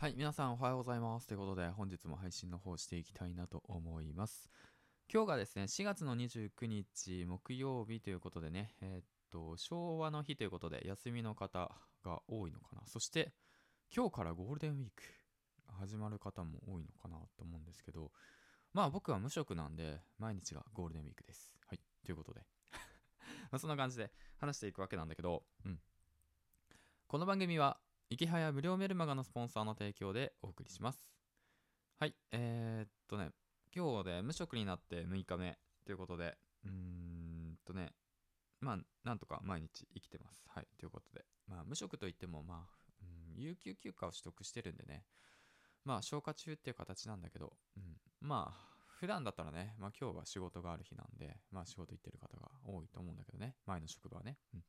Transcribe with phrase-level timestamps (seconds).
[0.00, 1.26] はい、皆さんおはようございます。
[1.26, 4.48] ということで、本日も配信の方していきたいなと思います。
[5.12, 11.70] 今日がですね、4月の29日木曜日ということでね、えーっと、昭和の日ということで、休みの方
[12.02, 12.80] が多いのかな。
[12.86, 13.34] そして、
[13.94, 15.02] 今日からゴールデンウィーク
[15.78, 18.10] 始まる方も多いのかなと思うんですけど、
[18.72, 21.54] まあ僕は無職なんで、毎日がゴールデンウィークです。
[21.68, 22.40] はい、ということで。
[23.52, 25.78] まあそんな感じで話していくわけなんだけど、うん。
[27.06, 27.79] この番組は、
[28.12, 31.12] いきはや無料メルマガのスポンサーの提供でお送りします。
[31.96, 33.30] はい、えー、っとね、
[33.72, 35.56] 今日で無職になって6日目
[35.86, 37.92] ということで、うーんとね、
[38.60, 40.42] まあ、なんとか毎日生きてます。
[40.48, 43.04] はい、ということで、まあ、無職といっても、まあ、
[43.36, 45.04] 有給休暇を取得してるんでね、
[45.84, 47.82] まあ、消化中っていう形なんだけど、うん、
[48.20, 54.36] まあ、普段だったらね、まあ今日は仕事がある日なんで、まあ仕事行ってる方が多いと思うんだけどね、前の職場はね。
[54.52, 54.64] うん。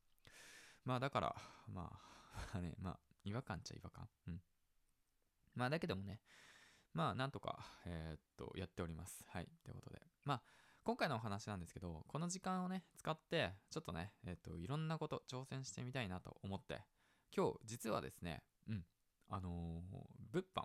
[0.84, 1.36] まあだから、
[1.68, 2.12] まあ、
[2.60, 4.08] ね、まあ、違和感っちゃ違和感。
[4.28, 4.40] うん。
[5.54, 6.20] まあだけどもね、
[6.92, 9.24] まあなんとか、えーっと、やっております。
[9.28, 9.48] はい。
[9.64, 10.00] ということで。
[10.24, 10.42] まあ、
[10.84, 16.82] 今回のお話なんですけど、この時間をね、使って、ちょっとね、えーっと、いろんなこと挑戦してみたいなと思って、
[17.34, 18.84] 今日、実はですね、うん、
[19.28, 20.62] あのー物販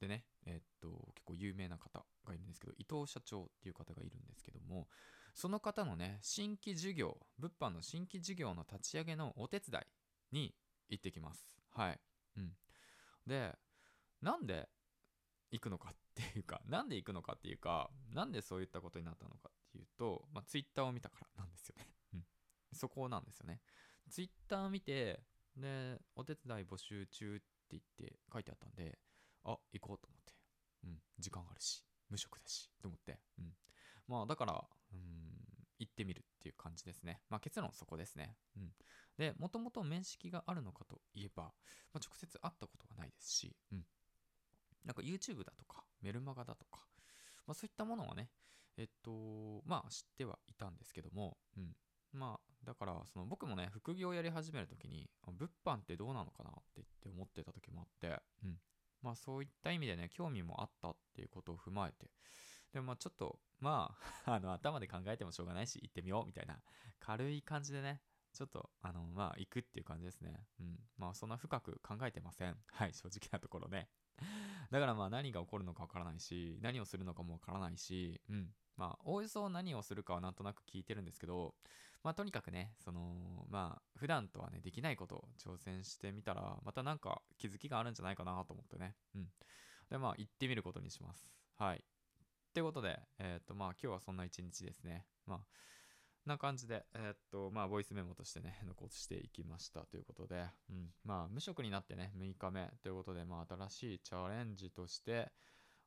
[0.00, 4.88] でね、えっと、結構有名な方がいるんですけど、伊藤社長っていう方がいるんですけども、
[5.34, 9.80] その方のね、新規事業、物販の新規事業の立ち上げのお手伝
[10.32, 10.54] いに
[10.88, 11.58] 行ってきます。
[11.70, 12.00] はい。
[12.36, 12.52] うん。
[13.26, 13.56] で、
[14.20, 14.68] なんで
[15.50, 21.86] 行くのかっていうか、 なんで行くのかっていうか、なんでそういったことになったのかっていうと、まあ、ツイッターを見たからなんですよね。
[22.14, 22.26] うん。
[22.72, 23.60] そこなんですよね。
[24.10, 25.22] ツイッターを見て、
[25.56, 28.98] で、お手伝い募集中って言って書いてあったんで、
[29.44, 30.34] あ、行こうと思って。
[30.84, 31.02] うん。
[31.18, 33.20] 時間あるし、無職だし、と思って。
[33.38, 33.56] うん。
[34.06, 34.68] まあ、だから、
[35.98, 37.20] ってみるっていう感じですね。
[37.28, 38.36] まあ、結論そこですね。
[38.56, 38.70] うん。
[39.18, 41.50] で、もともと面識があるのかといえば、ま
[41.94, 43.84] あ、直接会ったことはないですし、うん。
[44.84, 46.86] なんか YouTube だとか、メルマガだとか、
[47.46, 48.30] まあそういったものはね、
[48.76, 51.72] えっと、まあ知ってはいたんですけども、うん。
[52.12, 58.56] まあ、だから、その僕もね、副業をやり始めるときに、物販ってどうなのかなって言って思ってた時もあって、うん。
[59.02, 62.10] まあそういった意味でね、興味もあったっていうことを踏まえて、
[62.72, 66.62] でもちょっと、まあ、 あの、頭で考えてもしょうがないし、行ってみようみたいな、
[66.98, 68.02] 軽い感じでね、
[68.32, 70.46] ちょっと、あの、まあ、行くっていう感じですね。
[70.60, 70.78] うん。
[70.96, 72.56] まあ、そんな深く考えてません。
[72.70, 73.88] はい、正直なところね。
[74.70, 78.54] だからまあ、何が起こるのかわからないし、何をするのかもわからないし、うん。
[78.76, 81.54] まあ、おおよそ何をするかはなんとなく聞いてるんですけど、
[82.04, 88.94] まあ、とにかくね、その、まあ、普段とはね、できないことを挑戦してみたら、またなんか気づきがあるんじゃないかなと思ってね。
[89.14, 89.28] うん。
[89.90, 91.34] で、まあ、行ってみることにします。
[91.56, 91.84] はい。
[92.48, 95.06] ってことで、えっ、と、まあ、今日はそんな一日ですね。
[95.26, 95.38] まあ、
[96.28, 105.32] な感じで、えーと、まあ、ボイスメモとしてね、 残していきましたということで、うん、まあ、無職になってね、6日目ということで、まあ、新しいチャレンジとして、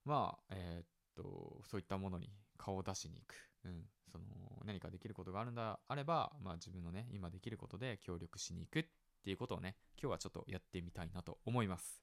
[0.04, 3.36] まあ、えーと、そういったものに顔を出しに行く。
[3.64, 8.86] うん、その、何かできることがあるんだ、あれば、まあ、自分のね、今できることで協力しに行くっ
[9.24, 12.02] ていうことをね、今日はちょっとやってみたいなと思います。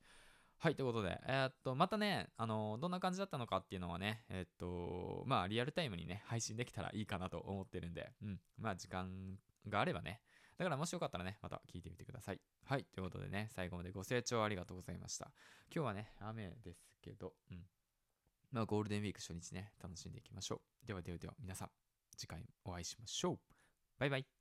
[0.60, 9.38] はい、ということで、えーっと、またね、あの、どんな感じだったのかっていうのはね、えーっと、まあ、リアルタイムにね、配信できたらいいかなと思ってるんで、うん、まあ、時間
[9.69, 10.20] があればね。
[10.56, 12.41] だから、もしよかったらね、また聞いてみてください。
[12.64, 15.30] はい、ということでね、最後までご清聴ありがとうございました。
[15.72, 17.62] 今日はね、雨ですけど、うん。
[18.50, 20.86] まあ、ゴールデンウィーク初日ね、楽しんでいきましょう。
[20.86, 21.70] ではではでは、皆さん、
[22.16, 23.38] 次回お会いしましょう。
[23.98, 24.38] バイバイ。